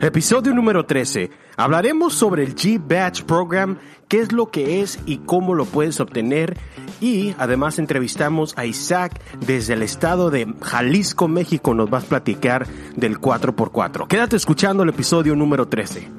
[0.00, 1.30] Episodio número 13.
[1.56, 6.56] Hablaremos sobre el G-Batch Program, qué es lo que es y cómo lo puedes obtener.
[7.00, 11.74] Y además entrevistamos a Isaac desde el estado de Jalisco, México.
[11.74, 14.06] Nos vas a platicar del 4x4.
[14.06, 16.17] Quédate escuchando el episodio número 13.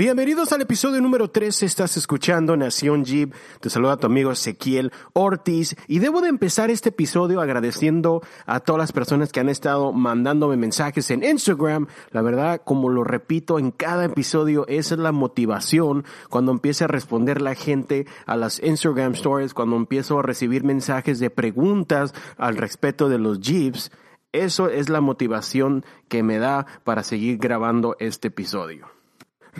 [0.00, 5.76] Bienvenidos al episodio número 13, estás escuchando Nación Jeep, te saluda tu amigo Ezequiel Ortiz.
[5.88, 10.56] Y debo de empezar este episodio agradeciendo a todas las personas que han estado mandándome
[10.56, 16.06] mensajes en Instagram, la verdad como lo repito en cada episodio, esa es la motivación
[16.30, 21.18] cuando empieza a responder la gente a las Instagram stories, cuando empiezo a recibir mensajes
[21.18, 23.92] de preguntas al respecto de los Jeeps,
[24.32, 28.99] eso es la motivación que me da para seguir grabando este episodio.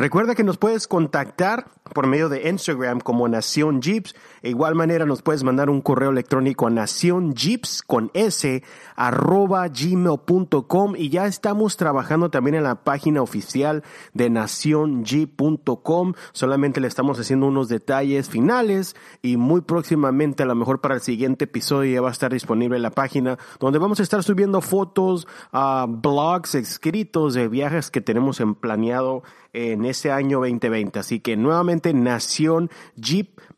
[0.01, 4.15] Recuerda que nos puedes contactar por medio de Instagram como Nación Jeeps.
[4.43, 8.63] De igual manera nos puedes mandar un correo electrónico a Nación Jeeps con S
[8.97, 13.85] arroba gmail.com y ya estamos trabajando también en la página oficial
[14.15, 16.15] de nacionjeep.com.
[16.33, 21.03] Solamente le estamos haciendo unos detalles finales y muy próximamente, a lo mejor para el
[21.03, 25.29] siguiente episodio ya va a estar disponible la página donde vamos a estar subiendo fotos,
[25.53, 30.99] uh, blogs escritos de viajes que tenemos en planeado en este año 2020.
[30.99, 33.55] Así que nuevamente nación jeep.com.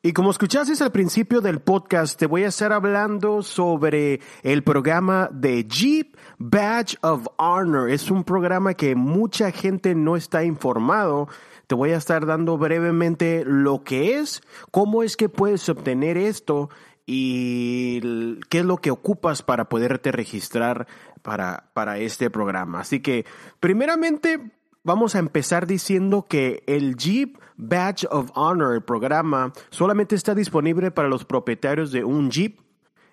[0.00, 5.28] Y como escuchaste al principio del podcast, te voy a estar hablando sobre el programa
[5.32, 7.90] de Jeep Badge of Honor.
[7.90, 11.28] Es un programa que mucha gente no está informado.
[11.66, 14.40] Te voy a estar dando brevemente lo que es,
[14.70, 16.70] cómo es que puedes obtener esto
[17.04, 20.86] y qué es lo que ocupas para poderte registrar
[21.22, 22.80] para, para este programa.
[22.80, 23.24] Así que,
[23.60, 24.52] primeramente,
[24.84, 31.08] vamos a empezar diciendo que el Jeep Badge of Honor, programa, solamente está disponible para
[31.08, 32.60] los propietarios de un Jeep.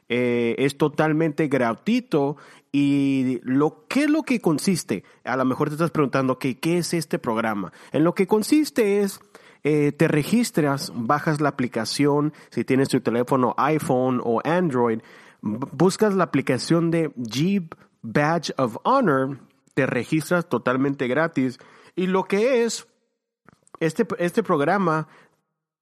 [0.08, 2.38] Eh, es totalmente gratuito
[2.72, 5.04] y lo ¿qué es lo que consiste?
[5.24, 7.74] A lo mejor te estás preguntando ¿qué es este programa?
[7.92, 9.20] En lo que consiste es
[9.64, 15.00] eh, te registras, bajas la aplicación, si tienes tu teléfono iPhone o Android,
[15.42, 17.74] buscas la aplicación de Jeep
[18.06, 19.40] Badge of Honor,
[19.74, 21.60] te registras totalmente gratis
[21.96, 22.88] y lo que es
[23.80, 25.08] este, este programa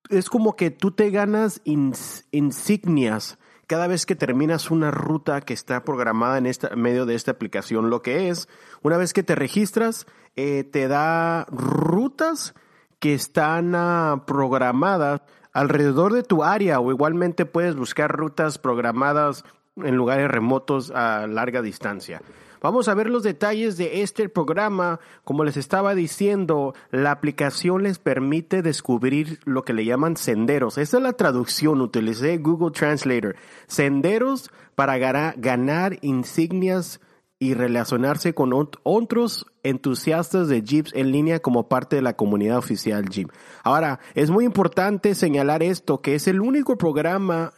[0.09, 5.83] es como que tú te ganas insignias cada vez que terminas una ruta que está
[5.83, 7.89] programada en, esta, medio de esta aplicación.
[7.89, 8.49] Lo que es,
[8.81, 12.53] una vez que te registras, eh, te da rutas
[12.99, 15.21] que están uh, programadas
[15.53, 19.45] alrededor de tu área o igualmente puedes buscar rutas programadas
[19.75, 22.21] en lugares remotos a larga distancia.
[22.61, 25.01] Vamos a ver los detalles de este programa.
[25.25, 30.77] Como les estaba diciendo, la aplicación les permite descubrir lo que le llaman senderos.
[30.77, 33.35] Esa es la traducción, utilicé Google Translator.
[33.67, 37.01] Senderos para ganar insignias
[37.37, 43.09] y relacionarse con otros entusiastas de Jeeps en línea como parte de la comunidad oficial
[43.09, 43.29] Jeep.
[43.65, 47.51] Ahora, es muy importante señalar esto, que es el único programa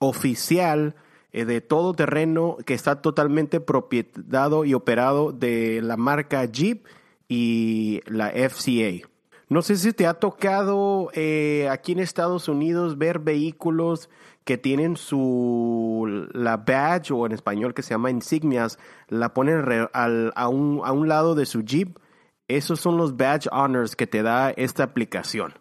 [0.00, 0.96] oficial
[1.32, 6.86] de todo terreno que está totalmente propiedad y operado de la marca Jeep
[7.28, 9.08] y la FCA.
[9.50, 14.10] No sé si te ha tocado eh, aquí en Estados Unidos ver vehículos
[14.44, 18.78] que tienen su la badge o en español que se llama insignias,
[19.08, 21.98] la ponen a, un, a un lado de su Jeep.
[22.46, 25.54] Esos son los badge honors que te da esta aplicación.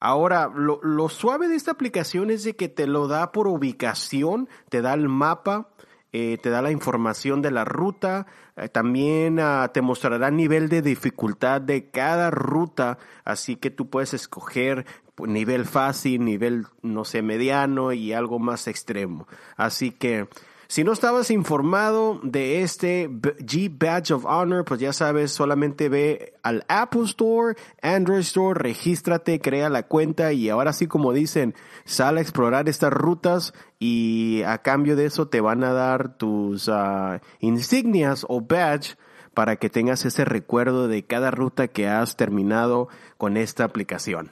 [0.00, 4.48] Ahora, lo, lo, suave de esta aplicación es de que te lo da por ubicación,
[4.70, 5.68] te da el mapa,
[6.12, 10.82] eh, te da la información de la ruta, eh, también ah, te mostrará nivel de
[10.82, 14.86] dificultad de cada ruta, así que tú puedes escoger
[15.18, 19.28] nivel fácil, nivel, no sé, mediano y algo más extremo.
[19.56, 20.28] Así que
[20.70, 26.34] si no estabas informado de este G Badge of Honor, pues ya sabes, solamente ve
[26.44, 32.18] al Apple Store, Android Store, regístrate, crea la cuenta y ahora sí como dicen, sal
[32.18, 37.20] a explorar estas rutas y a cambio de eso te van a dar tus ah,
[37.40, 38.96] insignias o badge
[39.34, 42.86] para que tengas ese recuerdo de cada ruta que has terminado
[43.18, 44.30] con esta aplicación.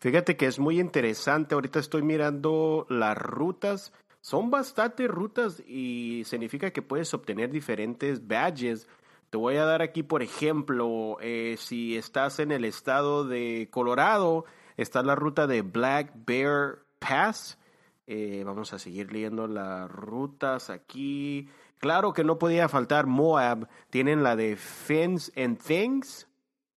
[0.00, 6.70] Fíjate que es muy interesante, ahorita estoy mirando las rutas son bastantes rutas y significa
[6.70, 8.88] que puedes obtener diferentes badges.
[9.30, 14.44] Te voy a dar aquí, por ejemplo, eh, si estás en el estado de Colorado,
[14.76, 17.58] está la ruta de Black Bear Pass.
[18.06, 21.48] Eh, vamos a seguir leyendo las rutas aquí.
[21.78, 23.68] Claro que no podía faltar Moab.
[23.90, 26.26] Tienen la de Fins and Things.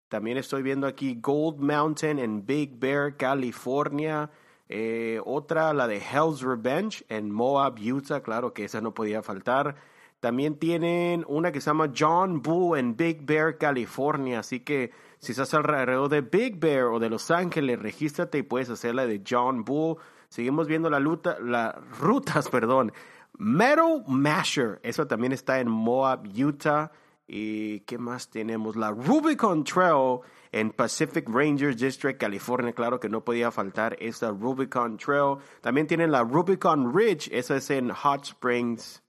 [0.08, 4.30] También estoy viendo aquí Gold Mountain en Big Bear, California.
[4.68, 8.22] Eh, otra, la de Hell's Revenge en Moab, Utah.
[8.22, 9.76] Claro que esa no podía faltar.
[10.20, 14.40] También tienen una que se llama John Bull en Big Bear, California.
[14.40, 18.68] Así que si estás alrededor de Big Bear o de Los Ángeles, regístrate y puedes
[18.68, 19.96] hacer la de John Bull.
[20.28, 22.92] Seguimos viendo la luta, las rutas, perdón.
[23.38, 26.90] Metal Masher, eso también está en Moab, Utah.
[27.28, 28.74] ¿Y qué más tenemos?
[28.74, 30.20] La Rubicon Trail
[30.52, 32.72] en Pacific Rangers District, California.
[32.72, 35.38] Claro que no podía faltar esta Rubicon Trail.
[35.60, 39.02] También tienen la Rubicon Ridge, esa es en Hot Springs.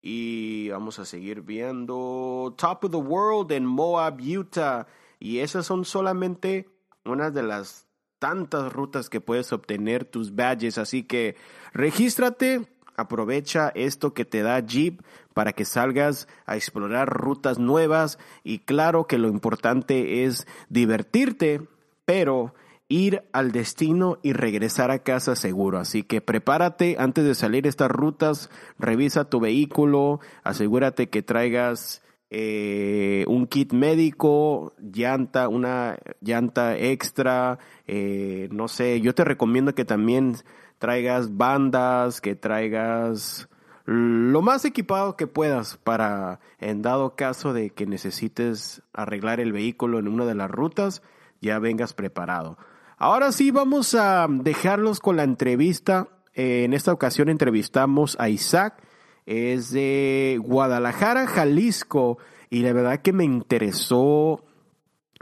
[0.00, 4.86] Y vamos a seguir viendo Top of the World en Moab, Utah.
[5.20, 6.68] Y esas son solamente
[7.04, 7.86] unas de las
[8.18, 10.78] tantas rutas que puedes obtener tus badges.
[10.78, 11.36] Así que
[11.72, 12.66] regístrate,
[12.96, 15.00] aprovecha esto que te da Jeep
[15.34, 18.18] para que salgas a explorar rutas nuevas.
[18.44, 21.62] Y claro que lo importante es divertirte,
[22.04, 22.54] pero
[22.88, 25.78] ir al destino y regresar a casa seguro.
[25.78, 32.02] Así que prepárate antes de salir estas rutas, revisa tu vehículo, asegúrate que traigas
[32.34, 39.84] eh, un kit médico, llanta, una llanta extra, eh, no sé, yo te recomiendo que
[39.84, 40.36] también
[40.82, 43.48] traigas bandas, que traigas
[43.84, 50.00] lo más equipado que puedas para, en dado caso de que necesites arreglar el vehículo
[50.00, 51.00] en una de las rutas,
[51.40, 52.58] ya vengas preparado.
[52.98, 56.08] Ahora sí, vamos a dejarlos con la entrevista.
[56.34, 58.82] En esta ocasión entrevistamos a Isaac,
[59.24, 62.18] es de Guadalajara, Jalisco,
[62.50, 64.44] y la verdad que me interesó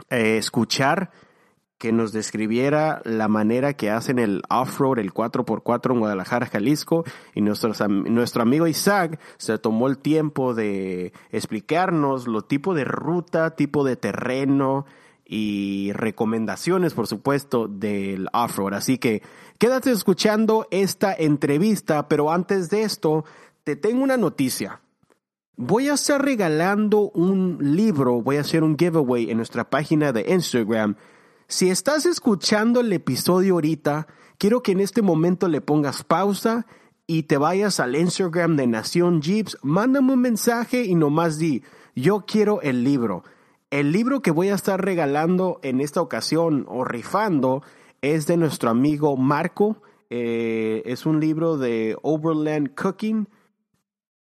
[0.09, 1.11] eh, escuchar
[1.81, 7.41] que nos describiera la manera que hacen el off-road, el 4x4 en Guadalajara, Jalisco, y
[7.41, 13.95] nuestro amigo Isaac se tomó el tiempo de explicarnos lo tipo de ruta, tipo de
[13.95, 14.85] terreno,
[15.25, 18.75] y recomendaciones, por supuesto, del off-road.
[18.75, 19.23] Así que
[19.57, 23.25] quédate escuchando esta entrevista, pero antes de esto,
[23.63, 24.81] te tengo una noticia.
[25.55, 30.31] Voy a estar regalando un libro, voy a hacer un giveaway en nuestra página de
[30.31, 30.95] Instagram.
[31.51, 34.07] Si estás escuchando el episodio ahorita,
[34.37, 36.65] quiero que en este momento le pongas pausa
[37.07, 41.61] y te vayas al Instagram de Nación Jeeps, mándame un mensaje y nomás di,
[41.93, 43.25] yo quiero el libro.
[43.69, 47.63] El libro que voy a estar regalando en esta ocasión o rifando
[47.99, 49.81] es de nuestro amigo Marco.
[50.09, 53.27] Eh, es un libro de Overland Cooking.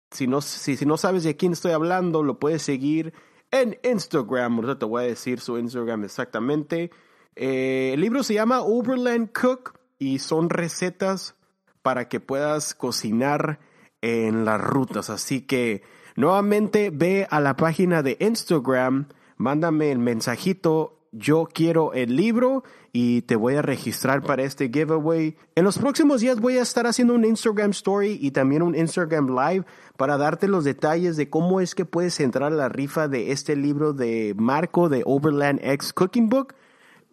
[0.09, 3.13] Si no, sabes de quién estoy hablando, lo puedes seguir
[3.51, 4.55] en Instagram.
[4.55, 6.89] Ahorita te voy a decir su Instagram exactamente.
[7.35, 11.35] Eh, el libro se llama Overland Cook y son recetas
[11.81, 13.59] para que puedas cocinar
[14.01, 15.09] en las rutas.
[15.09, 15.83] Así que
[16.15, 19.07] nuevamente ve a la página de Instagram
[19.39, 25.37] mándame el mensajito, yo quiero el libro y te voy a registrar para este giveaway.
[25.55, 29.29] En los próximos días voy a estar haciendo un Instagram Story y también un Instagram
[29.29, 29.65] Live
[29.97, 33.55] para darte los detalles de cómo es que puedes entrar a la rifa de este
[33.55, 36.53] libro de Marco de Overland X Cooking Book.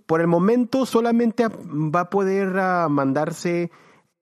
[0.06, 3.70] Por el momento solamente va a poder ah, mandarse,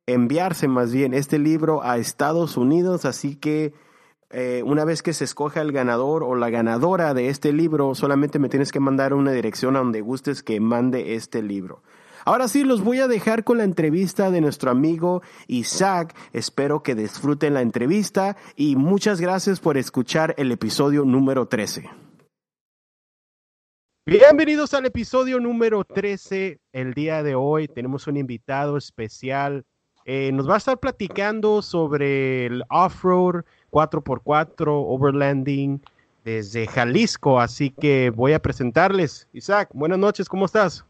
[0.06, 3.74] enviarse más bien este libro a Estados Unidos, así que
[4.30, 8.38] eh, una vez que se escoja el ganador o la ganadora de este libro, solamente
[8.38, 11.82] me tienes que mandar una dirección a donde gustes que mande este libro.
[12.24, 16.16] Ahora sí, los voy a dejar con la entrevista de nuestro amigo Isaac.
[16.32, 21.90] Espero que disfruten la entrevista y muchas gracias por escuchar el episodio número 13.
[24.06, 26.60] Bienvenidos al episodio número 13.
[26.72, 29.64] El día de hoy tenemos un invitado especial.
[30.04, 35.80] Eh, nos va a estar platicando sobre el off-road, 4x4 Overlanding
[36.22, 39.26] desde Jalisco, así que voy a presentarles.
[39.32, 40.84] Isaac, buenas noches, ¿cómo estás?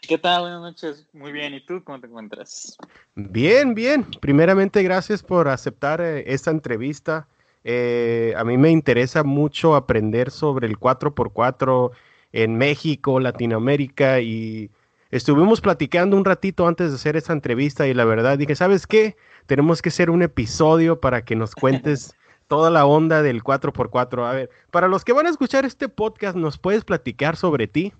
[0.00, 0.42] ¿Qué tal?
[0.42, 1.54] Buenas noches, muy bien.
[1.54, 2.76] ¿Y tú cómo te encuentras?
[3.16, 4.06] Bien, bien.
[4.20, 7.26] Primeramente, gracias por aceptar eh, esta entrevista.
[7.68, 11.90] Eh, a mí me interesa mucho aprender sobre el 4x4
[12.32, 14.70] en México, Latinoamérica y
[15.10, 19.16] estuvimos platicando un ratito antes de hacer esta entrevista y la verdad dije, ¿sabes qué?
[19.46, 22.14] tenemos que hacer un episodio para que nos cuentes
[22.48, 24.28] toda la onda del 4x4.
[24.28, 27.92] A ver, para los que van a escuchar este podcast, ¿nos puedes platicar sobre ti?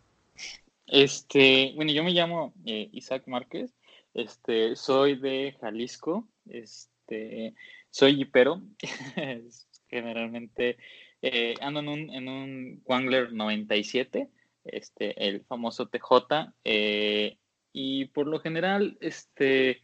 [0.86, 3.74] Este, bueno, yo me llamo eh, Isaac Márquez,
[4.14, 7.54] este, soy de Jalisco, este,
[7.96, 8.60] soy hipero,
[9.88, 10.76] generalmente
[11.22, 14.28] eh, ando en un, en un Wangler 97,
[14.64, 17.38] este, el famoso TJ, eh,
[17.72, 19.80] y por lo general, este,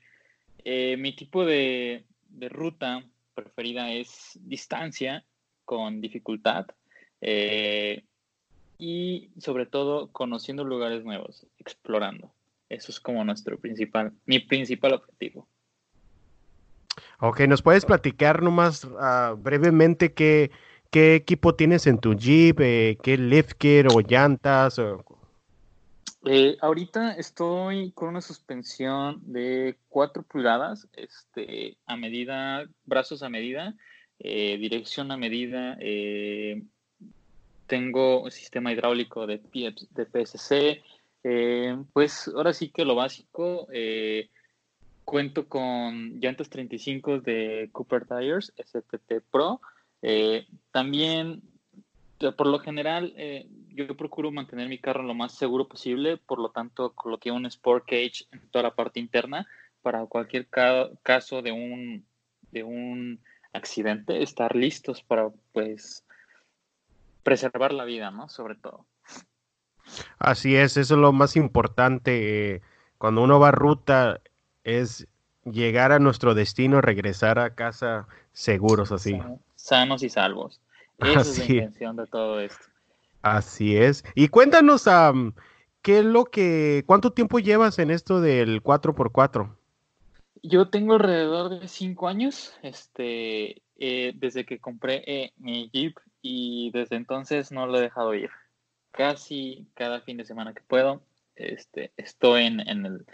[0.62, 2.04] eh, mi tipo de,
[2.50, 3.02] ruta
[3.34, 5.24] preferida es distancia
[5.64, 6.66] con dificultad.
[8.78, 12.34] Y sobre todo conociendo lugares nuevos, explorando.
[12.68, 15.48] Eso es como nuestro principal, mi principal objetivo.
[17.20, 20.50] Ok, ¿nos puedes platicar nomás uh, brevemente qué,
[20.90, 22.60] qué, equipo tienes en tu Jeep?
[22.60, 24.80] Eh, ¿Qué lift kit o llantas?
[26.24, 33.74] Eh, ahorita estoy con una suspensión de 4 pulgadas, este, a medida, brazos a medida,
[34.18, 35.78] eh, dirección a medida.
[37.66, 39.40] tengo un sistema hidráulico de,
[39.90, 40.82] de PSC.
[41.92, 43.66] pues ahora sí que lo básico
[45.04, 49.60] cuento con llantas 35 de Cooper Tires SPT Pro.
[50.02, 51.42] Eh, también,
[52.36, 56.50] por lo general, eh, yo procuro mantener mi carro lo más seguro posible, por lo
[56.50, 59.46] tanto, coloqué un Sport Cage en toda la parte interna
[59.82, 60.46] para cualquier
[61.02, 62.06] caso de un,
[62.50, 63.20] de un
[63.52, 66.04] accidente, estar listos para, pues,
[67.22, 68.28] preservar la vida, ¿no?
[68.28, 68.86] Sobre todo.
[70.18, 72.54] Así es, eso es lo más importante.
[72.54, 72.62] Eh,
[72.98, 74.20] cuando uno va a ruta,
[74.64, 75.06] es
[75.44, 79.18] llegar a nuestro destino, regresar a casa seguros así.
[79.56, 80.60] Sanos y salvos.
[80.98, 82.64] Esa es la intención de todo esto.
[83.22, 84.04] Así es.
[84.14, 84.88] Y cuéntanos,
[85.82, 89.54] ¿qué es lo que, cuánto tiempo llevas en esto del 4x4?
[90.42, 96.72] Yo tengo alrededor de 5 años, este, eh, desde que compré eh, mi Jeep y
[96.72, 98.30] desde entonces no lo he dejado ir.
[98.90, 101.00] Casi cada fin de semana que puedo,
[101.36, 103.06] este, estoy en, en el,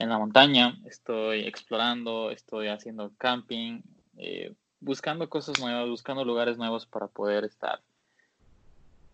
[0.00, 3.82] en la montaña, estoy explorando, estoy haciendo camping,
[4.16, 7.80] eh, buscando cosas nuevas, buscando lugares nuevos para poder estar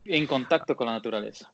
[0.05, 1.53] en contacto con la naturaleza.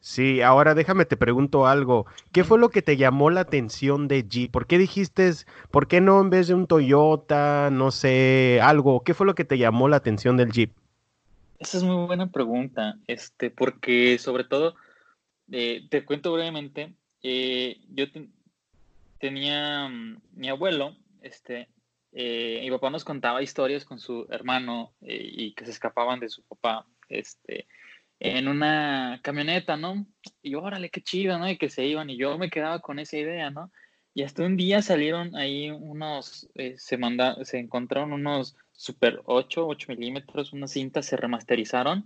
[0.00, 2.06] Sí, ahora déjame te pregunto algo.
[2.32, 4.50] ¿Qué fue lo que te llamó la atención de Jeep?
[4.50, 5.30] ¿Por qué dijiste,
[5.70, 9.02] por qué no en vez de un Toyota, no sé, algo?
[9.02, 10.72] ¿Qué fue lo que te llamó la atención del Jeep?
[11.58, 14.74] Esa es muy buena pregunta, este, porque sobre todo,
[15.50, 18.04] eh, te cuento brevemente, eh, yo
[19.18, 21.68] tenía mm, mi abuelo, este,
[22.12, 26.28] eh, mi papá nos contaba historias con su hermano eh, y que se escapaban de
[26.28, 27.66] su papá, este,
[28.20, 30.06] en una camioneta, ¿no?
[30.42, 31.48] Y órale, qué chido, ¿no?
[31.48, 33.72] Y que se iban y yo me quedaba con esa idea, ¿no?
[34.12, 39.86] Y hasta un día salieron ahí unos, se manda, se encontraron unos Super 8, 8
[39.88, 42.04] milímetros, unas cintas se remasterizaron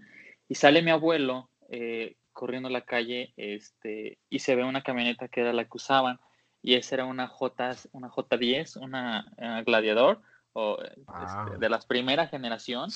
[0.48, 5.40] y sale mi abuelo eh, corriendo la calle este, y se ve una camioneta que
[5.40, 6.20] era la que usaban
[6.62, 10.20] y esa era una J, una J10, una eh, Gladiador
[10.52, 12.90] o, este, de las primeras generación.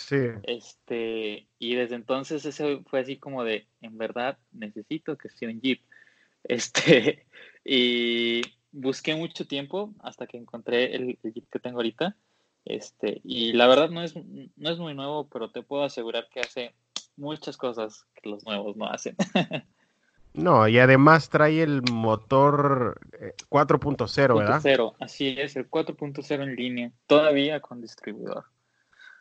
[0.44, 5.60] Este, y desde entonces ese fue así como de, en verdad, necesito que sea un
[5.60, 5.80] Jeep.
[6.44, 7.24] Este,
[7.64, 12.16] y busqué mucho tiempo hasta que encontré el, el, Jeep que tengo ahorita.
[12.64, 16.40] Este, y la verdad no es, no es muy nuevo, pero te puedo asegurar que
[16.40, 16.74] hace
[17.16, 19.16] muchas cosas que los nuevos no hacen.
[20.34, 23.00] no, y además trae el motor
[23.48, 24.62] 4.0, eh, ¿verdad?
[24.62, 28.44] 4.0, así es, el 4.0 en línea, todavía con distribuidor.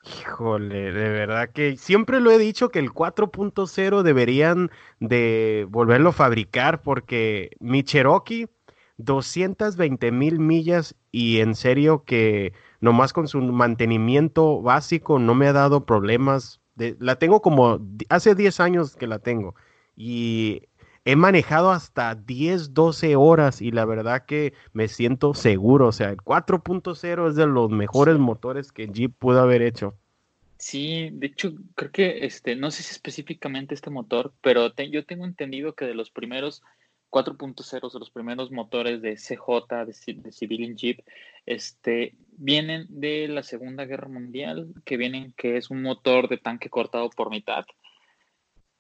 [0.04, 6.14] Híjole, de verdad que siempre lo he dicho que el 4.0 deberían de volverlo a
[6.14, 8.48] fabricar porque mi Cherokee,
[8.98, 15.54] 220 mil millas y en serio que nomás con su mantenimiento básico no me ha
[15.54, 16.61] dado problemas
[17.00, 19.56] la tengo como hace 10 años que la tengo
[19.96, 20.64] y
[21.06, 25.88] he manejado hasta 10, 12 horas y la verdad que me siento seguro.
[25.88, 29.96] O sea, el 4.0 es de los mejores motores que Jeep pudo haber hecho.
[30.58, 35.26] Sí, de hecho, creo que este, no sé si específicamente este motor, pero yo tengo
[35.26, 36.62] entendido que de los primeros
[37.12, 41.02] 4.0 los primeros motores de CJ, de, Civilian Jeep,
[41.46, 46.70] este, vienen de la Segunda Guerra Mundial, que vienen que es un motor de tanque
[46.70, 47.66] cortado por mitad.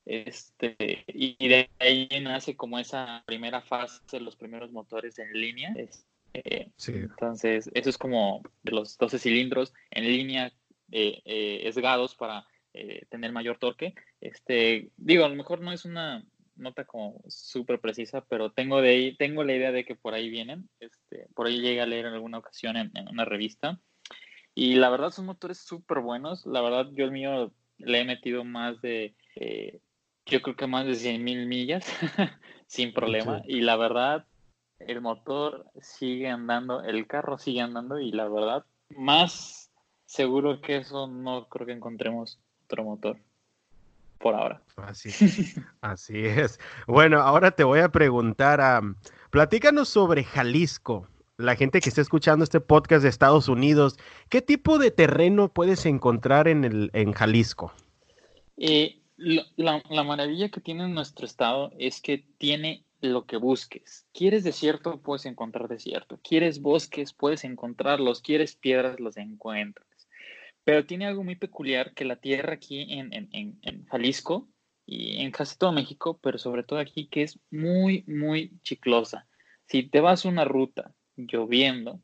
[0.05, 5.73] Este, y de ahí nace como esa primera fase de los primeros motores en línea.
[5.75, 10.53] Este, entonces, eso es como de los 12 cilindros en línea
[10.91, 13.93] eh, eh, esgados para eh, tener mayor torque.
[14.21, 16.25] Este, digo, a lo mejor no es una
[16.61, 20.29] nota como súper precisa, pero tengo de ahí, tengo la idea de que por ahí
[20.29, 20.69] vienen.
[20.79, 23.79] Este, por ahí llegué a leer en alguna ocasión en, una revista.
[24.53, 26.45] Y la verdad son motores súper buenos.
[26.45, 29.79] La verdad, yo el mío le he metido más de, eh,
[30.25, 31.85] yo creo que más de 100 mil millas
[32.67, 33.41] sin problema.
[33.45, 34.25] Y la verdad,
[34.79, 39.71] el motor sigue andando, el carro sigue andando y la verdad, más
[40.05, 43.17] seguro que eso no creo que encontremos otro motor
[44.21, 44.61] por ahora.
[44.77, 45.09] Así,
[45.81, 46.59] así es.
[46.87, 48.81] Bueno, ahora te voy a preguntar, a
[49.29, 51.07] platícanos sobre Jalisco.
[51.37, 53.97] La gente que está escuchando este podcast de Estados Unidos,
[54.29, 57.73] ¿qué tipo de terreno puedes encontrar en, el, en Jalisco?
[58.57, 64.05] Eh, La, la, maravilla que tiene nuestro estado es que tiene lo que busques.
[64.13, 64.99] ¿Quieres desierto?
[65.01, 66.19] Puedes encontrar desierto.
[66.23, 67.13] ¿Quieres bosques?
[67.13, 68.21] Puedes encontrarlos.
[68.21, 68.99] ¿Quieres piedras?
[68.99, 69.87] Los encuentras.
[70.63, 73.29] Pero tiene algo muy peculiar que la tierra aquí en, en,
[73.61, 74.47] en Jalisco
[74.85, 79.27] y en casi todo México, pero sobre todo aquí, que es muy, muy chiclosa.
[79.65, 82.01] Si te vas una ruta lloviendo,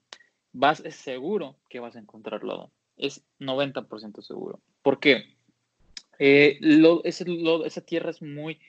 [0.53, 2.71] vas, es seguro que vas a encontrar lodo.
[2.95, 4.61] Es 90% seguro.
[4.81, 5.37] ¿Por qué?
[6.19, 6.59] Eh,
[7.03, 8.59] esa tierra es muy,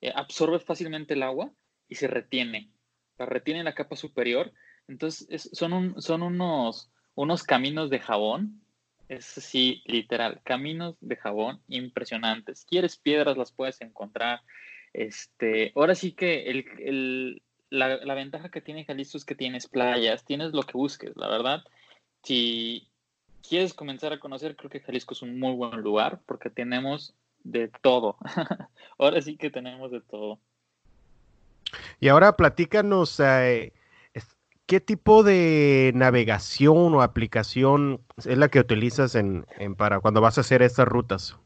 [0.00, 1.52] eh, absorbe fácilmente el agua
[1.88, 2.70] y se retiene.
[3.18, 4.52] La retiene en la capa superior.
[4.88, 8.62] Entonces, son, son unos, unos caminos de jabón.
[9.08, 12.64] Es sí, literal, caminos de jabón impresionantes.
[12.66, 14.42] Quieres piedras, las puedes encontrar.
[14.92, 20.24] Este, ahora sí que el, la, la, ventaja que tiene Jalisco es que tienes playas,
[20.24, 21.62] tienes lo que busques, la verdad.
[22.22, 22.88] Si
[23.48, 27.70] quieres comenzar a conocer, creo que Jalisco es un muy buen lugar porque tenemos de
[27.82, 28.16] todo.
[28.98, 30.38] ahora sí que tenemos de todo.
[32.00, 33.72] Y ahora platícanos, eh,
[34.68, 40.36] ¿qué tipo de navegación o aplicación es la que utilizas en, en para cuando vas
[40.36, 41.36] a hacer estas rutas?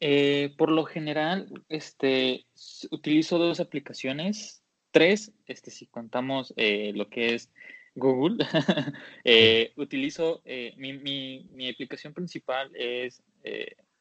[0.00, 2.44] Eh, por lo general, este,
[2.90, 7.50] utilizo dos aplicaciones tres, este, si contamos eh, lo que es
[7.94, 8.44] Google,
[9.24, 10.42] eh, utilizo,
[10.76, 13.22] mi, mi, mi, aplicación principal es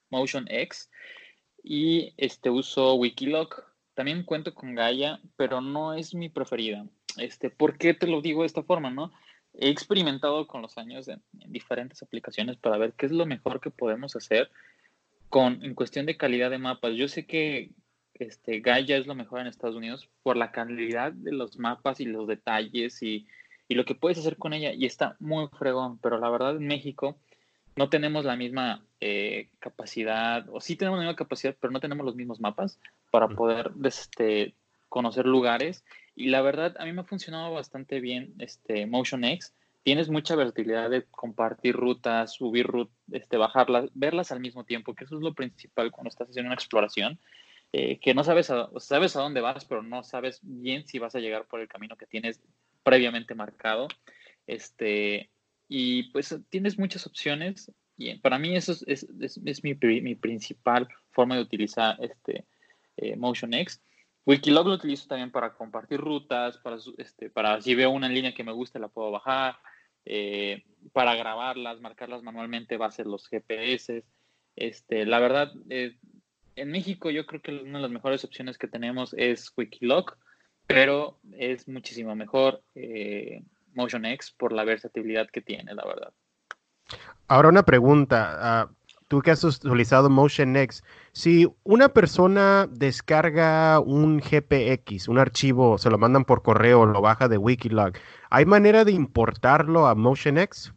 [0.10, 0.90] MotionX
[1.64, 3.64] y este, uso Wikiloc.
[3.94, 6.88] También cuento con Gaia, pero no es mi preferida.
[7.18, 8.90] Este, ¿Por qué te lo digo de esta forma?
[8.90, 9.12] No?
[9.54, 13.60] He experimentado con los años en, en diferentes aplicaciones para ver qué es lo mejor
[13.60, 14.50] que podemos hacer
[15.30, 16.96] con, en cuestión de calidad de mapas.
[16.96, 17.72] Yo sé que
[18.22, 22.06] este, Gaia es lo mejor en Estados Unidos por la calidad de los mapas y
[22.06, 23.28] los detalles y,
[23.70, 24.74] lo que puedes hacer con ella.
[24.74, 27.18] Y está muy fregón, pero la verdad en México
[27.78, 32.06] no tenemos la misma eh, capacidad, o sí tenemos la misma capacidad, pero no tenemos
[32.06, 32.78] los mismos mapas
[33.12, 34.54] para poder este,
[34.90, 35.86] conocer lugares.
[36.16, 39.54] Y la verdad, a mí me ha funcionado bastante bien este MotionX.
[39.84, 45.06] Tienes mucha versatilidad de compartir rutas, subir rutas, este, bajarlas, verlas al mismo tiempo, que
[45.06, 47.20] eso es lo principal cuando estás haciendo una exploración.
[47.74, 51.16] Eh, que no sabes a, sabes a dónde vas, pero no sabes bien si vas
[51.16, 52.42] a llegar por el camino que tienes
[52.84, 53.88] previamente marcado.
[54.46, 55.30] Este,
[55.70, 57.72] y pues tienes muchas opciones.
[57.98, 62.46] Y para mí eso es, es, es mi, mi, principal forma de utilizar este
[62.98, 63.82] eh, MotionX.
[64.26, 67.32] Wikilog lo utilizo también para compartir rutas, para, este,
[67.62, 69.58] si veo una línea que me gusta la puedo bajar,
[70.06, 74.04] eh, para grabarlas, marcarlas manualmente va a ser los GPS.
[74.56, 75.98] Este, la verdad, eh,
[76.56, 80.18] en México yo creo que una de las mejores opciones que tenemos es Wikiloc,
[80.68, 86.14] pero es muchísimo mejor eh, MotionX por la versatilidad que tiene, la verdad.
[87.28, 88.38] Ahora una pregunta.
[88.40, 88.70] Ah,
[89.12, 95.98] tú que has utilizado MotionX, si una persona descarga un GPX, un archivo, se lo
[95.98, 97.98] mandan por correo, lo baja de Wikiloc,
[98.30, 100.74] ¿hay manera de importarlo a MotionX?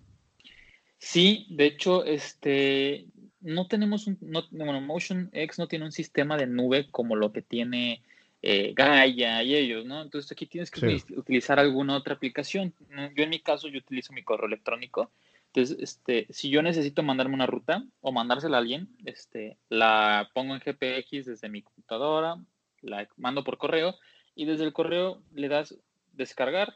[0.98, 3.06] Sí, de hecho, este,
[3.40, 7.30] no tenemos un, no, bueno, Motion X no tiene un sistema de nube como lo
[7.30, 8.02] que tiene
[8.42, 10.02] eh, Gaia y ellos, ¿no?
[10.02, 12.74] Entonces aquí tienes que utilizar alguna otra aplicación.
[13.14, 15.12] Yo en mi caso, yo utilizo mi correo electrónico.
[15.54, 20.56] Entonces, este, si yo necesito mandarme una ruta o mandársela a alguien, este, la pongo
[20.56, 22.38] en GPX desde mi computadora,
[22.80, 23.94] la mando por correo
[24.34, 25.76] y desde el correo le das
[26.12, 26.74] descargar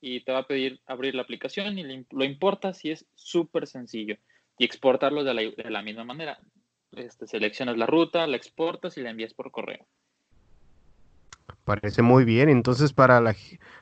[0.00, 4.16] y te va a pedir abrir la aplicación y lo importas y es súper sencillo
[4.58, 6.38] y exportarlo de la, misma manera.
[6.92, 9.84] Este, seleccionas la ruta, la exportas y la envías por correo.
[11.64, 12.48] Parece muy bien.
[12.48, 13.34] Entonces, para la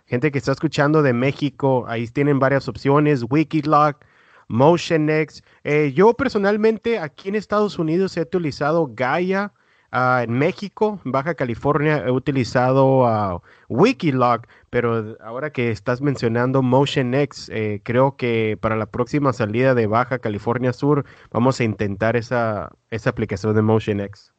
[0.07, 4.05] gente que está escuchando de México, ahí tienen varias opciones: Wikiloc,
[4.49, 5.43] MotionX.
[5.65, 9.53] Eh, yo personalmente aquí en Estados Unidos he utilizado Gaia.
[9.91, 17.49] Ah, en México, Baja California, he utilizado uh, Wikiloc, pero ahora que estás mencionando MotionX,
[17.49, 22.71] eh, creo que para la próxima salida de Baja California Sur vamos a intentar esa,
[22.91, 24.35] esa aplicación de MotionX.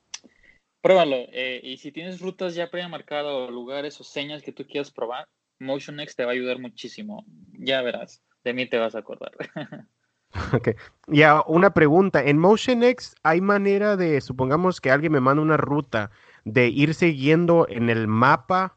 [0.81, 1.17] Pruébalo.
[1.31, 5.27] Eh, y si tienes rutas ya premarcadas lugares o señas que tú quieras probar,
[5.59, 7.25] MotionX te va a ayudar muchísimo.
[7.53, 9.31] Ya verás, de mí te vas a acordar.
[10.53, 10.69] Ok.
[11.07, 12.23] Ya, una pregunta.
[12.23, 16.11] En MotionX hay manera de, supongamos que alguien me manda una ruta,
[16.45, 18.75] de ir siguiendo en el mapa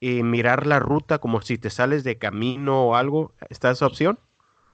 [0.00, 3.34] y mirar la ruta como si te sales de camino o algo.
[3.48, 4.18] ¿Está esa opción?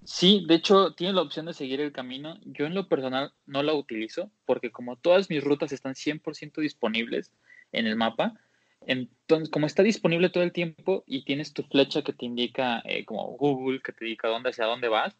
[0.05, 2.39] Sí, de hecho, tiene la opción de seguir el camino.
[2.45, 7.33] Yo en lo personal no la utilizo porque como todas mis rutas están 100% disponibles
[7.73, 8.35] en el mapa,
[8.87, 13.05] entonces como está disponible todo el tiempo y tienes tu flecha que te indica eh,
[13.05, 15.17] como Google, que te indica dónde hacia dónde vas,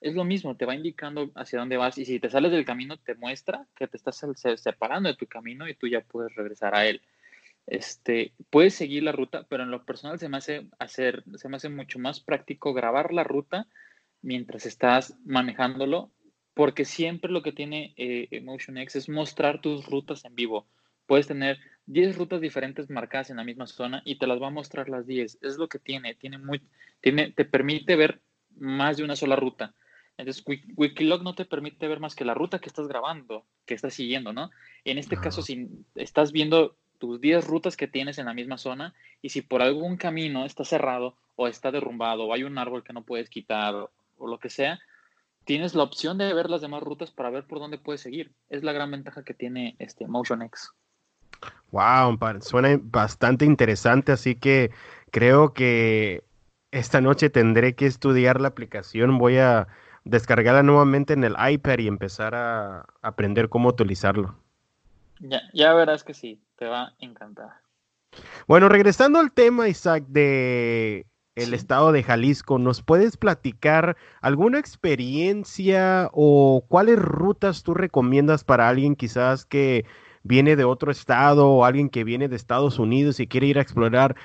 [0.00, 2.96] es lo mismo, te va indicando hacia dónde vas y si te sales del camino
[2.98, 4.24] te muestra que te estás
[4.56, 7.02] separando de tu camino y tú ya puedes regresar a él.
[7.66, 11.56] Este, puedes seguir la ruta, pero en lo personal se me hace hacer, se me
[11.56, 13.68] hace mucho más práctico grabar la ruta
[14.22, 16.10] mientras estás manejándolo,
[16.54, 20.66] porque siempre lo que tiene eh, MotionX es mostrar tus rutas en vivo.
[21.06, 24.50] Puedes tener 10 rutas diferentes marcadas en la misma zona y te las va a
[24.50, 25.38] mostrar las 10.
[25.42, 26.62] Es lo que tiene, tiene muy,
[27.00, 28.20] tiene, te permite ver
[28.56, 29.74] más de una sola ruta.
[30.20, 30.44] Entonces,
[30.76, 34.32] Wikilog no te permite ver más que la ruta que estás grabando, que estás siguiendo,
[34.32, 34.50] ¿no?
[34.84, 38.94] En este caso, si estás viendo tus 10 rutas que tienes en la misma zona
[39.22, 42.92] y si por algún camino está cerrado o está derrumbado o hay un árbol que
[42.92, 43.90] no puedes quitar o,
[44.26, 44.78] lo que sea,
[45.46, 48.32] tienes la opción de ver las demás rutas para ver por dónde puedes seguir.
[48.50, 50.72] Es la gran ventaja que tiene este MotionX.
[51.70, 54.70] Wow, suena bastante interesante, así que
[55.10, 56.22] creo que
[56.70, 59.16] esta noche tendré que estudiar la aplicación.
[59.16, 59.68] Voy a
[60.04, 64.36] descargarla nuevamente en el iPad y empezar a aprender cómo utilizarlo.
[65.20, 67.60] Ya, ya verás que sí, te va a encantar.
[68.46, 76.10] Bueno, regresando al tema, Isaac, de el estado de Jalisco, ¿nos puedes platicar alguna experiencia
[76.12, 79.84] o cuáles rutas tú recomiendas para alguien quizás que
[80.22, 83.62] viene de otro estado o alguien que viene de Estados Unidos y quiere ir a
[83.62, 84.16] explorar?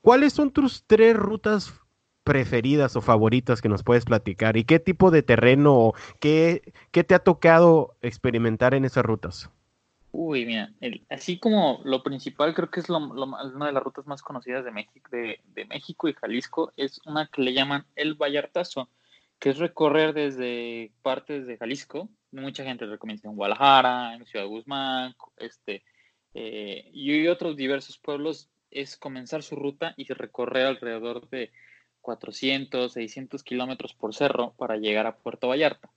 [0.00, 1.74] ¿Cuáles son tus tres rutas
[2.24, 4.56] preferidas o favoritas que nos puedes platicar?
[4.56, 9.50] ¿Y qué tipo de terreno o qué, qué te ha tocado experimentar en esas rutas?
[10.16, 10.72] Uy, mira,
[11.10, 15.10] así como lo principal, creo que es una de las rutas más conocidas de México,
[15.10, 18.88] de, México y Jalisco, es una que le llaman el Vallartazo,
[19.40, 22.08] que es recorrer desde partes de Jalisco.
[22.30, 25.82] Mucha gente recomienda en Guadalajara, en Ciudad de Guzmán, este,
[26.32, 31.50] eh, y otros diversos pueblos, es comenzar su ruta y recorrer alrededor de
[32.04, 35.90] 400, 600 kilómetros por cerro para llegar a Puerto Vallarta.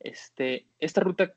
[0.00, 1.32] Este, esta ruta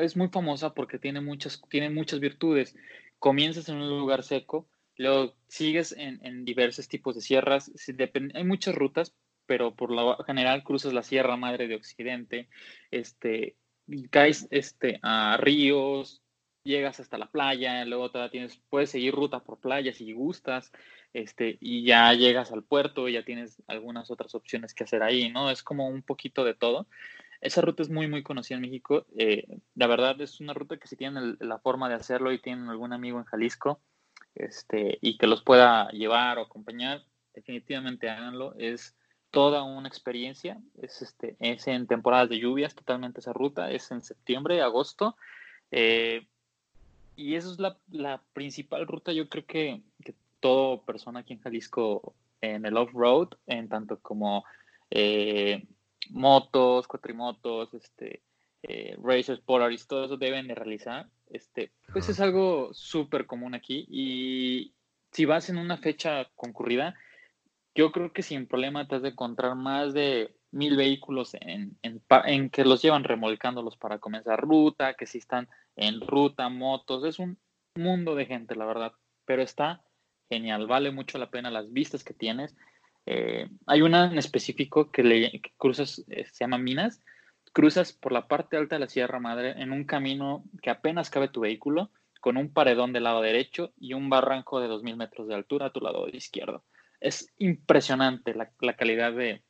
[0.00, 2.76] es muy famosa porque tiene muchas, tiene muchas virtudes.
[3.18, 7.72] Comienzas en un lugar seco, luego sigues en, diversos tipos de sierras.
[8.34, 9.14] hay muchas rutas,
[9.46, 12.48] pero por lo general cruzas la Sierra Madre de Occidente,
[12.90, 13.56] este,
[14.10, 16.22] caes este, a ríos,
[16.66, 20.72] llegas hasta la playa, luego tienes, puedes seguir ruta por playa si gustas,
[21.14, 25.30] este, y ya llegas al puerto, y ya tienes algunas otras opciones que hacer ahí,
[25.30, 25.50] ¿no?
[25.50, 26.86] Es como un poquito de todo.
[27.40, 29.06] Esa ruta es muy, muy conocida en México.
[29.16, 32.68] Eh, la verdad es una ruta que si tienen la forma de hacerlo y tienen
[32.68, 33.80] algún amigo en Jalisco
[34.34, 38.54] este, y que los pueda llevar o acompañar, definitivamente háganlo.
[38.58, 38.96] Es
[39.30, 40.60] toda una experiencia.
[40.80, 43.70] Es, este, es en temporadas de lluvias totalmente esa ruta.
[43.70, 45.16] Es en septiembre, agosto.
[45.70, 46.26] Eh,
[47.16, 51.40] y esa es la, la, principal ruta, yo creo que, que todo persona aquí en
[51.40, 54.44] Jalisco en el off-road, en tanto como
[54.90, 55.66] eh,
[56.10, 58.22] motos, cuatrimotos, este,
[58.62, 61.08] eh, racers, polaris, todo eso deben de realizar.
[61.28, 64.74] Este, pues es algo súper común aquí y
[65.10, 66.94] si vas en una fecha concurrida,
[67.74, 72.50] yo creo que sin problema te has de encontrar más de mil vehículos en, en,
[72.50, 77.38] que los llevan remolcándolos para comenzar ruta, que si están en ruta, motos, es un
[77.74, 78.92] mundo de gente, la verdad,
[79.24, 79.82] pero está
[80.28, 82.56] genial, vale mucho la pena las vistas que tienes.
[83.06, 87.00] Eh, hay una en específico que, le, cruzas, eh, se llama Minas,
[87.52, 91.28] cruzas por la parte alta de la Sierra Madre en un camino que apenas cabe
[91.28, 91.90] tu vehículo,
[92.20, 95.72] con un paredón del lado derecho y un barranco de 2.000 metros de altura a
[95.72, 96.64] tu lado izquierdo.
[97.00, 99.44] Es impresionante la, calidad de,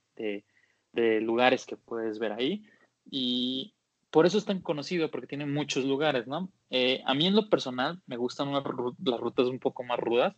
[1.20, 2.64] lugares que puedes ver ahí
[3.10, 3.74] y
[4.10, 6.50] por eso es tan conocido, porque tiene muchos lugares, ¿no?
[6.70, 10.34] Eh, a mí en lo personal me gustan las rutas un poco más rudas,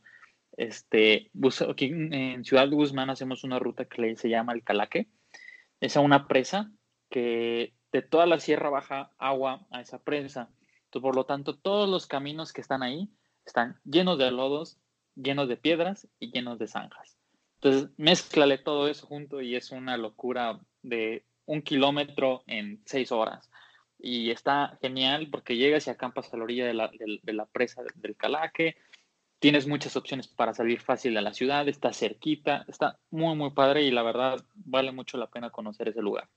[0.58, 1.30] este,
[1.68, 5.08] aquí en Ciudad de Guzmán hacemos una ruta que se llama el Calaque.
[5.80, 6.72] Es a una presa
[7.08, 10.50] que de toda la sierra baja agua a esa presa.
[10.86, 13.08] Entonces, por lo tanto, todos los caminos que están ahí
[13.46, 14.80] están llenos de lodos,
[15.14, 17.17] llenos de piedras y llenos de zanjas.
[17.60, 23.50] Entonces, mezclale todo eso junto y es una locura de un kilómetro en seis horas.
[23.98, 27.82] Y está genial porque llegas y acampas a la orilla de la, de la presa
[27.96, 28.76] del Calaque,
[29.40, 33.82] tienes muchas opciones para salir fácil de la ciudad, está cerquita, está muy, muy padre
[33.82, 36.28] y la verdad vale mucho la pena conocer ese lugar.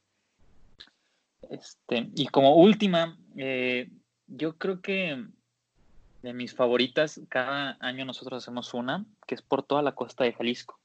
[1.50, 3.90] Este, y como última, eh,
[4.28, 5.24] yo creo que
[6.22, 10.34] de mis favoritas, cada año nosotros hacemos una, que es por toda la costa de
[10.34, 10.81] Jalisco.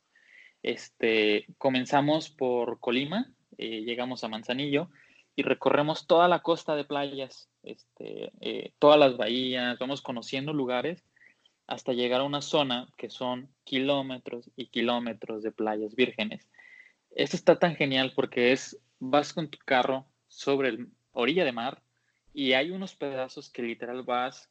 [0.66, 4.90] Este, comenzamos por Colima, eh, llegamos a Manzanillo
[5.36, 11.04] y recorremos toda la costa de playas, este, eh, todas las bahías, vamos conociendo lugares
[11.68, 16.48] hasta llegar a una zona que son kilómetros y kilómetros de playas vírgenes.
[17.14, 21.80] esto está tan genial porque es, vas con tu carro sobre el orilla de mar
[22.34, 24.50] y hay unos pedazos que literal vas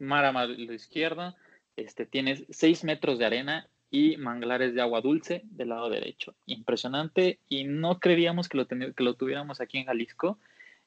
[0.00, 1.36] mar a mar la izquierda,
[1.76, 6.34] este, tienes seis metros de arena y manglares de agua dulce del lado derecho.
[6.46, 10.38] Impresionante y no creíamos que lo, que lo tuviéramos aquí en Jalisco.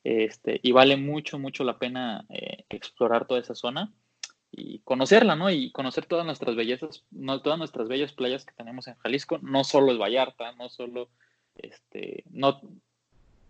[0.03, 3.91] Este, y vale mucho, mucho la pena eh, explorar toda esa zona
[4.51, 5.49] y conocerla, ¿no?
[5.49, 9.39] Y conocer todas nuestras bellezas, no, todas nuestras bellas playas que tenemos en Jalisco.
[9.41, 11.09] No solo es Vallarta, no solo,
[11.55, 12.61] este, no,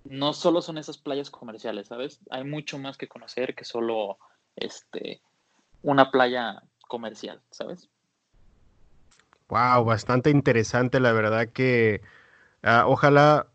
[0.06, 2.20] no solo son esas playas comerciales, ¿sabes?
[2.30, 4.18] Hay mucho más que conocer que solo,
[4.56, 5.22] este,
[5.82, 7.90] una playa comercial, ¿sabes?
[9.54, 12.02] Wow, bastante interesante, la verdad que
[12.64, 13.46] uh, ojalá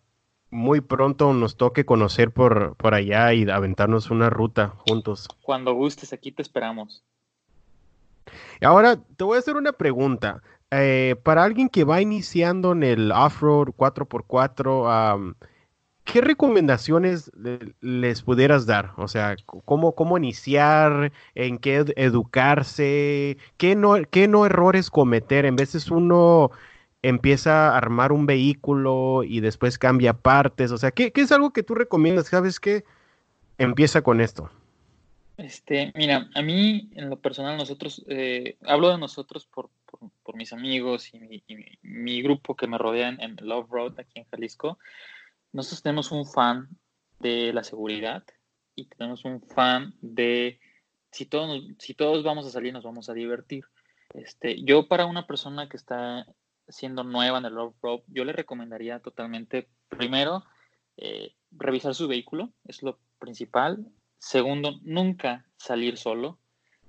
[0.49, 5.27] muy pronto nos toque conocer por, por allá y aventarnos una ruta juntos.
[5.43, 7.03] Cuando gustes, aquí te esperamos.
[8.63, 10.41] Ahora te voy a hacer una pregunta.
[10.71, 15.35] Eh, para alguien que va iniciando en el off-road 4x4,
[16.11, 17.31] ¿qué recomendaciones
[17.81, 18.93] les pudieras dar?
[18.97, 21.13] O sea, ¿cómo, cómo iniciar?
[21.35, 23.37] ¿En qué educarse?
[23.59, 25.45] ¿Qué no, ¿Qué no errores cometer?
[25.45, 26.51] En veces uno
[27.03, 30.73] empieza a armar un vehículo y después cambia partes.
[30.73, 32.29] O sea, ¿qué, qué es algo que tú recomiendas?
[32.29, 32.85] ¿Sabes qué?
[33.59, 34.51] Empieza con esto.
[35.37, 40.53] Este, mira, a mí en lo personal, nosotros, eh, hablo de nosotros por, por, mis
[40.53, 41.43] amigos y mi,
[41.83, 44.79] mi, grupo que me rodean en Love Road aquí en Jalisco
[45.53, 46.69] nosotros tenemos un fan
[47.21, 48.25] de la seguridad
[48.75, 50.61] y tenemos un fan de
[51.11, 53.65] si todos, si todos vamos a salir, nos vamos a divertir.
[54.15, 56.27] Este, yo para una persona que está
[56.69, 60.45] siendo nueva en el road rope, yo le recomendaría totalmente, primero,
[60.97, 63.91] eh, revisar su vehículo, es lo principal.
[64.19, 66.39] Segundo, nunca salir solo.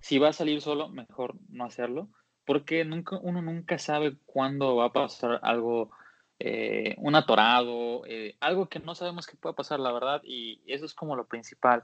[0.02, 2.10] Si va a salir solo, mejor no hacerlo,
[2.46, 5.92] porque nunca, uno nunca sabe cuándo va a pasar algo
[6.40, 10.86] eh, un atorado, eh, algo que no sabemos qué puede pasar, la verdad, y eso
[10.86, 11.84] es como lo principal.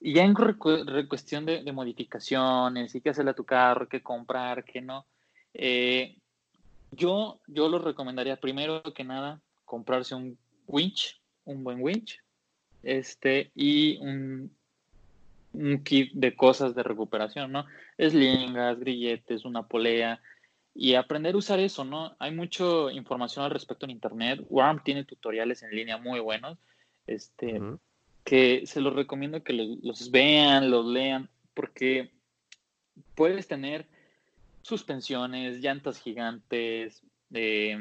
[0.00, 0.34] Y ya en
[1.08, 5.06] cuestión de, modificaciones y qué hacerle a tu carro, qué comprar, qué no,
[5.54, 6.16] eh,
[6.90, 10.36] yo, yo lo recomendaría primero que nada comprarse un
[10.66, 12.20] winch, un buen winch,
[12.82, 14.50] este, y un,
[15.52, 17.66] un kit de cosas de recuperación, ¿no?
[17.96, 20.20] Eslingas, grilletes, una polea,
[20.74, 22.16] y aprender a usar eso, ¿no?
[22.18, 24.44] Hay mucha información al respecto en Internet.
[24.48, 26.58] Warm tiene tutoriales en línea muy buenos,
[27.06, 27.60] este,
[28.24, 32.10] que se los recomiendo que los, vean, los lean, porque
[33.14, 33.86] puedes tener
[34.62, 37.02] suspensiones, llantas gigantes,
[37.34, 37.76] eh,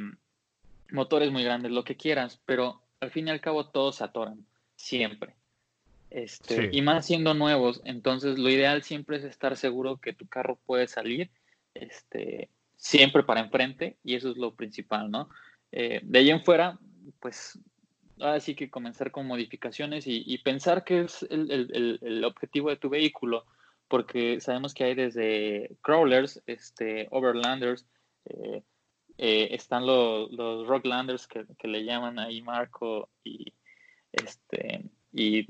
[0.89, 4.45] motores muy grandes, lo que quieras, pero al fin y al cabo todos se atoran,
[4.75, 5.35] siempre.
[6.09, 10.59] Este, Y más siendo nuevos, entonces lo ideal siempre es estar seguro que tu carro
[10.65, 11.29] puede salir
[11.73, 12.49] este,
[12.81, 15.29] siempre para enfrente y eso es lo principal, ¿no?
[15.71, 16.79] Eh, de ahí en fuera,
[17.19, 17.59] pues
[18.19, 23.45] ahora sí que comenzar con modificaciones y, pensar qué es el, objetivo de tu vehículo,
[23.87, 27.85] porque sabemos que hay desde crawlers, este, overlanders,
[28.25, 28.63] eh,
[29.19, 33.53] eh, están los, los rocklanders que, le llaman ahí Marco y
[34.11, 35.45] este y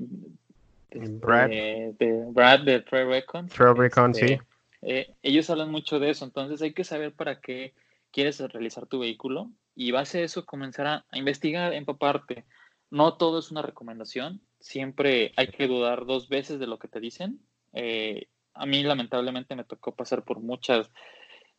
[0.90, 3.48] Brad de, Brad de Trail Recon.
[3.48, 4.51] Trail Recon, sí este,
[4.82, 7.72] eh, ellos hablan mucho de eso, entonces hay que saber para qué
[8.10, 12.44] quieres realizar tu vehículo y base a eso comenzar a, investigar, empaparte.
[12.90, 17.00] No todo es una recomendación, siempre hay que dudar dos veces de lo que te
[17.00, 17.40] dicen.
[17.72, 20.90] Eh, a mí lamentablemente me tocó pasar por muchas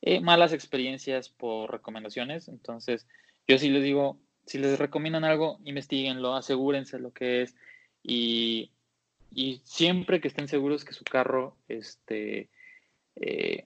[0.02, 3.08] eh, malas experiencias por recomendaciones, entonces
[3.48, 7.56] yo sí les digo, si les recomiendan algo, investiguenlo, asegúrense lo que es
[8.04, 8.72] y,
[9.32, 12.50] y siempre que estén seguros que su carro este,
[13.16, 13.66] eh,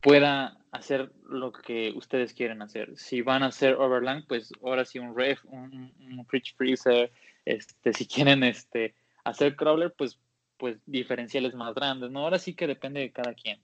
[0.00, 2.92] pueda hacer lo que ustedes quieren hacer.
[2.96, 5.92] Si van a hacer overland, pues ahora sí un ref, un,
[6.28, 7.10] fridge freezer,
[7.44, 10.18] este, si quieren este, hacer crawler, pues,
[10.58, 12.20] pues diferenciales más grandes, ¿no?
[12.20, 13.60] Ahora sí que depende de cada quien.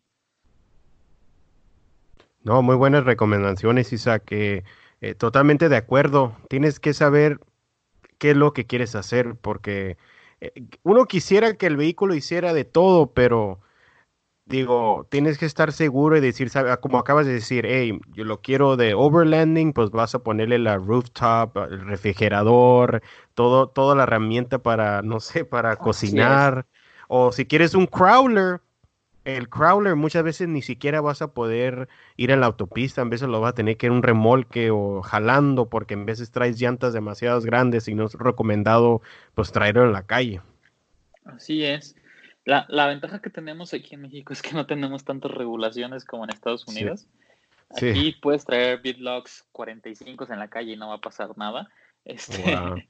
[2.45, 4.25] No, muy buenas recomendaciones, Isaac.
[4.25, 4.65] que
[5.03, 6.37] eh, totalmente de acuerdo.
[6.49, 7.41] Tienes que saber
[8.19, 9.97] qué es lo que quieres hacer, porque
[10.41, 10.53] eh,
[10.85, 13.61] uno quisiera que el vehículo hiciera de todo, pero
[14.53, 16.51] digo, tienes que estar seguro y decir,
[16.83, 20.77] como acabas de decir, hey, yo lo quiero de overlanding, pues vas a ponerle la
[20.77, 23.03] rooftop, el refrigerador,
[23.35, 26.67] todo, toda la herramienta para, no sé, para cocinar.
[27.09, 28.61] O si quieres un crawler,
[29.25, 31.89] el crawler muchas veces ni siquiera vas a poder
[32.19, 35.01] ir a la autopista, en veces lo vas a tener que ir un remolque o
[35.01, 39.01] jalando, porque en veces traes llantas demasiado grandes y no es recomendado
[39.35, 40.43] pues traerlo en la calle.
[41.25, 41.97] Así es.
[42.45, 46.25] La, la, ventaja que tenemos aquí en México es que no tenemos tantas regulaciones como
[46.25, 47.07] en Estados Unidos.
[47.71, 51.71] Aquí puedes traer BitLogs 45 en la calle y no va a pasar nada.
[52.05, 52.43] Este,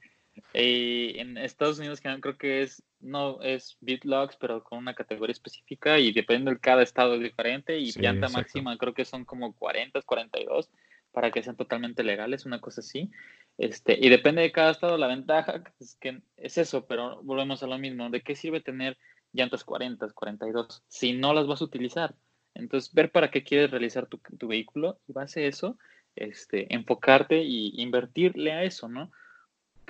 [0.53, 5.99] eh, en Estados Unidos creo que es no es BitLogs, pero con una categoría específica
[5.99, 10.01] y depende de cada estado es diferente y llanta máxima creo que son como 40,
[10.01, 10.69] 42
[11.11, 13.11] para que sean totalmente legales, una cosa así.
[13.57, 17.67] Este, y depende de cada estado, la ventaja es que es eso, pero volvemos a
[17.67, 18.09] lo mismo.
[18.09, 18.97] ¿De qué sirve tener
[19.33, 22.15] llantas 40, 42 si no las vas a utilizar?
[22.55, 25.77] Entonces, ver para qué quieres realizar tu, vehículo y base eso,
[26.15, 29.11] este, enfocarte y invertirle a eso, ¿no?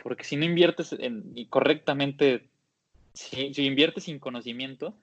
[0.01, 2.49] Porque si no inviertes en, y correctamente,
[3.13, 4.95] si, si inviertes sin conocimiento,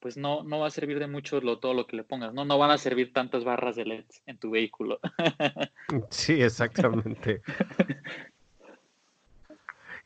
[0.00, 2.44] pues no, no va a servir de mucho lo, todo lo que le pongas, ¿no?
[2.44, 5.00] No van a servir tantas barras de LED en tu vehículo.
[6.10, 7.40] Sí, exactamente.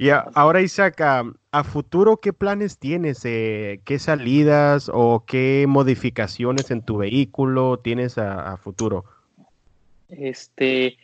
[0.02, 3.24] Y ahora, Isaac, a, futuro, ¿qué planes tienes?
[3.24, 9.04] Eh, ¿Qué salidas o qué modificaciones en tu vehículo tienes a, futuro?
[10.08, 10.98] Este,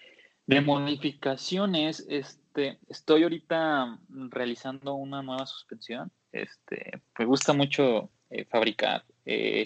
[0.48, 6.10] de modificaciones, este, estoy ahorita realizando una nueva suspensión.
[6.32, 9.04] Este, me gusta mucho eh, fabricar.
[9.26, 9.62] Eh,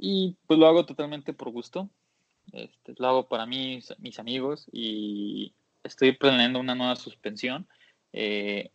[0.00, 1.88] y pues lo hago totalmente por gusto.
[2.52, 7.68] Este, lo hago para mí, mis amigos y estoy planeando una nueva suspensión.
[8.12, 8.70] Eh,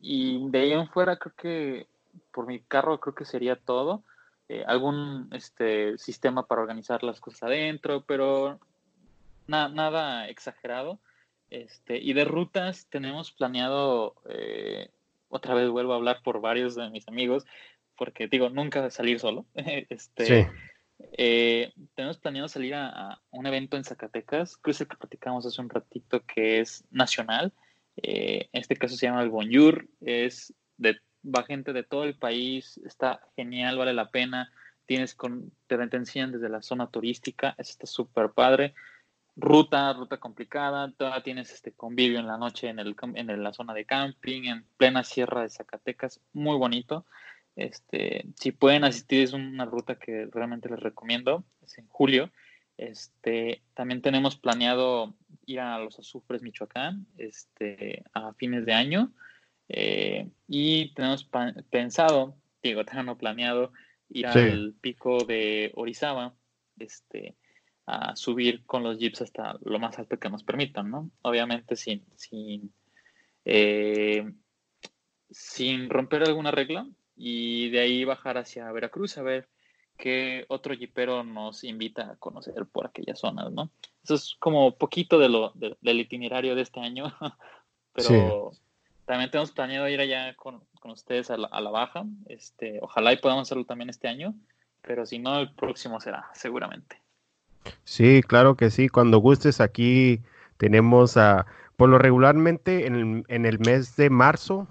[0.00, 1.86] y de ahí en fuera creo que
[2.32, 4.04] por mi carro creo que sería todo.
[4.66, 8.60] algún este, sistema para organizar las cosas adentro, pero
[9.46, 10.98] nada exagerado.
[11.48, 14.14] Este, y de rutas tenemos planeado,
[15.28, 17.46] otra vez vuelvo a hablar por varios de mis amigos,
[17.96, 19.46] porque digo, nunca salir solo.
[19.54, 20.50] este,
[21.12, 25.60] eh, tenemos planeado salir a, un evento en Zacatecas, que es el que platicamos hace
[25.60, 27.52] un ratito, que es nacional.
[27.96, 32.16] Eh, en este caso se llama el Bonjour, es de, va gente de todo el
[32.16, 34.52] país, está genial, vale la pena.
[34.86, 38.74] Tienes con, te, desde la zona turística, está súper padre.
[39.34, 43.72] Ruta, ruta complicada, todavía tienes este convivio en la noche en, el, en la zona
[43.72, 47.06] de camping, en plena sierra de Zacatecas, muy bonito.
[47.56, 51.44] Este, si pueden asistir, es una ruta que realmente les recomiendo.
[51.62, 52.30] Es en julio.
[52.76, 55.14] Este, también tenemos planeado
[55.46, 59.12] ir a los Azufres, Michoacán, este, a fines de año.
[59.68, 61.28] Eh, y tenemos
[61.70, 63.72] pensado, digo, tengo planeado,
[64.08, 66.34] ir al pico de Orizaba,
[66.78, 67.36] este,
[67.86, 71.10] a subir con los jeeps hasta lo más alto que nos permitan, ¿no?
[71.22, 72.72] Obviamente sin, sin,
[73.44, 74.30] eh,
[75.30, 79.48] sin romper alguna regla, y de ahí bajar hacia Veracruz a ver
[79.96, 83.70] qué otro jipero nos invita a conocer por aquellas zonas, ¿no?
[84.02, 87.04] Eso es como poquito de lo, del itinerario de este año,
[87.92, 88.52] pero
[89.04, 93.64] también tenemos planeado ir allá con, ustedes a la, baja, este, ojalá y podamos hacerlo
[93.64, 94.34] también este año,
[94.80, 97.00] pero si no, el próximo será, seguramente.
[97.84, 100.20] Sí, claro que sí, cuando gustes aquí
[100.56, 104.66] tenemos a, por lo regularmente en en el mes de marzo,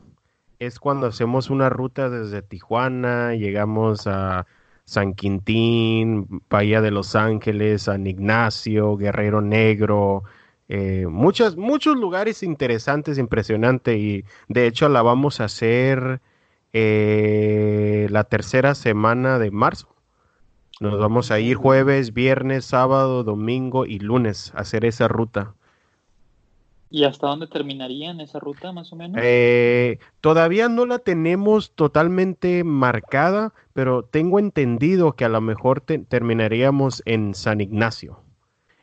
[0.62, 4.46] es cuando hacemos una ruta desde Tijuana, llegamos a
[4.86, 10.24] San Quintín, Bahía de Los Ángeles, San Ignacio, Guerrero Negro,
[10.70, 11.56] eh, muchos
[11.98, 16.22] lugares interesantes, impresionantes y de hecho la vamos a hacer
[16.74, 19.94] eh, la tercera semana de marzo.
[20.80, 25.56] Nos vamos a ir jueves, viernes, sábado, domingo y lunes a hacer esa ruta.
[26.94, 29.22] ¿Y hasta dónde terminaría en esa ruta, más o menos?
[29.24, 37.02] Eh, todavía no la tenemos totalmente marcada, pero tengo entendido que a lo mejor terminaríamos
[37.06, 38.20] en San Ignacio.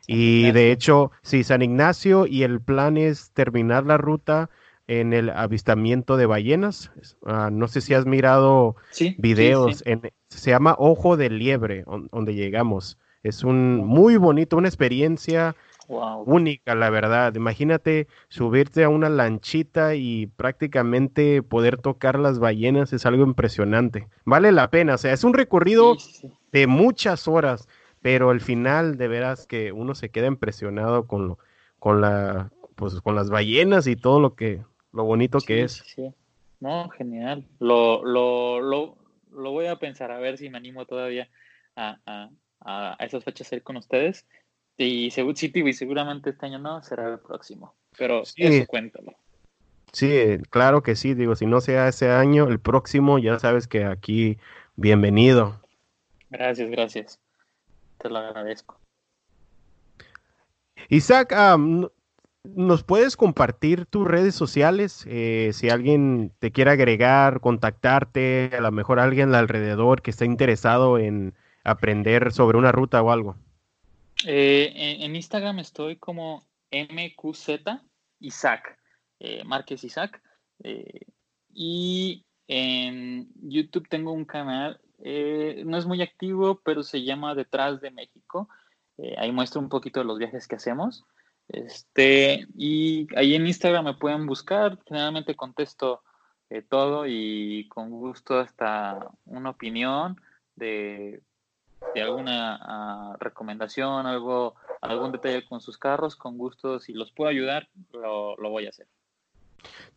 [0.07, 4.49] y de hecho, sí, San Ignacio y el plan es terminar la ruta
[4.87, 6.91] en el avistamiento de ballenas.
[7.23, 8.75] Ah, no sé si has mirado
[9.19, 9.83] videos,
[10.29, 12.97] se llama Ojo de Liebre, donde llegamos.
[13.21, 15.55] Es un muy bonito, una experiencia
[15.89, 17.33] única, la verdad.
[17.35, 24.07] Imagínate subirte a una lanchita y prácticamente poder tocar las ballenas es algo impresionante.
[24.25, 25.97] Vale la pena, o sea, es un recorrido
[26.51, 27.67] de muchas horas,
[28.01, 31.39] pero al final de veras que uno se queda impresionado con lo,
[31.79, 34.61] con la, pues con las ballenas y todo lo que,
[34.93, 35.83] lo bonito que es.
[36.59, 37.45] No, genial.
[37.59, 38.97] Lo, lo, lo,
[39.31, 41.29] lo voy a pensar a ver si me animo todavía
[41.75, 42.29] a, a,
[42.99, 44.25] a esas fechas a ir con ustedes.
[44.81, 47.75] Y y seguramente este año no, será el próximo.
[47.97, 48.43] Pero sí.
[48.43, 49.13] eso cuéntalo.
[49.91, 51.13] Sí, claro que sí.
[51.15, 54.37] Digo, si no sea ese año, el próximo, ya sabes que aquí,
[54.77, 55.59] bienvenido.
[56.29, 57.19] Gracias, gracias.
[57.97, 58.79] Te lo agradezco.
[60.87, 61.35] Isaac,
[62.45, 65.03] ¿nos puedes compartir tus redes sociales?
[65.09, 70.97] Eh, si alguien te quiere agregar, contactarte, a lo mejor alguien alrededor que esté interesado
[70.97, 71.33] en
[71.65, 73.35] aprender sobre una ruta o algo.
[74.25, 77.61] Eh, en, Instagram estoy como MQZ
[78.19, 78.77] Isaac,
[79.19, 80.21] eh, Isaac.
[80.63, 81.05] Eh,
[81.53, 87.91] y en YouTube tengo un canal, no es muy activo, pero se llama Detrás de
[87.91, 88.49] México.
[89.17, 91.05] ahí muestro un poquito de los viajes que hacemos.
[91.47, 96.03] Este, y ahí en Instagram me pueden buscar, generalmente contesto
[96.69, 100.19] todo y con gusto hasta una opinión
[100.55, 101.21] de
[101.93, 107.29] de alguna ah, recomendación, algo, algún detalle con sus carros, con gusto, si los puedo
[107.29, 108.87] ayudar, lo, voy a hacer.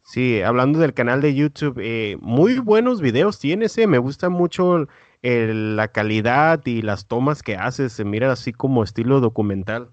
[0.02, 4.88] Sí, hablando del canal de YouTube, eh, muy buenos videos tienes, eh, me gusta mucho
[5.22, 9.90] la calidad y las tomas que haces, se mira así como estilo documental.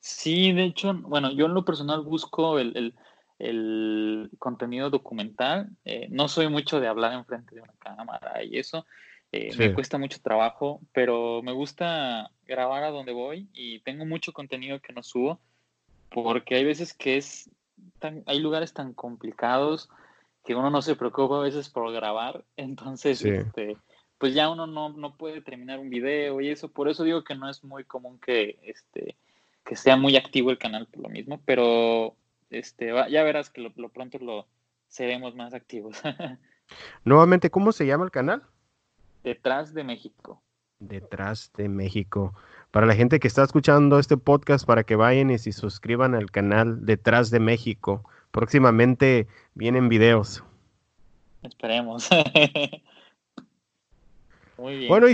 [0.00, 2.94] Sí, de hecho, bueno, yo en lo personal busco el,
[4.38, 8.84] contenido documental, eh, no soy mucho de hablar enfrente de una cámara y eso,
[9.32, 14.34] eh, me cuesta mucho trabajo, pero me gusta grabar a donde voy y tengo mucho
[14.34, 15.40] contenido que no subo
[16.10, 17.50] porque hay veces que es
[17.98, 19.88] tan, hay lugares tan complicados
[20.44, 23.78] que uno no se preocupa a veces por grabar, entonces este,
[24.18, 27.34] pues ya uno no, no, puede terminar un video y eso, por eso digo que
[27.34, 29.16] no es muy común que este
[29.64, 32.16] que sea muy activo el canal por lo mismo, pero
[32.50, 34.46] este ya verás que lo, lo pronto lo
[34.88, 36.02] seremos más activos.
[37.04, 38.42] Nuevamente, ¿cómo se llama el canal?
[39.22, 40.42] Detrás de México.
[40.78, 42.34] Detrás de México.
[42.70, 46.30] Para la gente que está escuchando este podcast, para que vayan y se suscriban al
[46.30, 48.08] canal Detrás de México.
[48.30, 50.42] Próximamente vienen videos.
[51.42, 52.08] Esperemos.
[54.58, 54.88] Muy bien.
[54.88, 55.06] Bueno,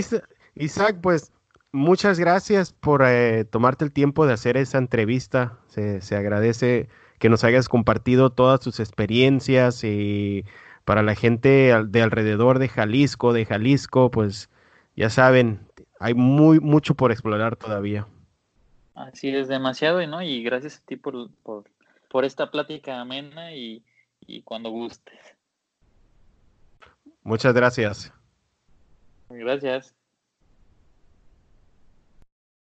[0.55, 1.31] Isaac, pues
[1.71, 5.57] muchas gracias por eh, tomarte el tiempo de hacer esa entrevista.
[5.67, 6.89] Se, se agradece
[7.19, 10.45] que nos hayas compartido todas tus experiencias y
[10.89, 14.49] para la gente de alrededor de Jalisco, de Jalisco, pues
[14.95, 15.59] ya saben,
[15.99, 18.07] hay muy mucho por explorar todavía.
[18.95, 20.23] Así es, demasiado, ¿no?
[20.23, 23.83] Y gracias a ti por, por, esta plática amena y,
[24.25, 25.19] y cuando gustes.
[27.21, 28.11] Muchas gracias.
[29.29, 29.93] Gracias.